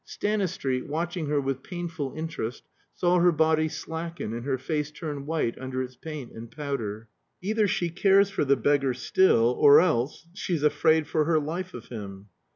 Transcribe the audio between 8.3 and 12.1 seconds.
for the beggar still, or else she's afraid for her life of